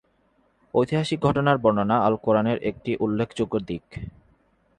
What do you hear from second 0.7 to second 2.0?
ঐতিহাসিক ঘটনার বর্ণনা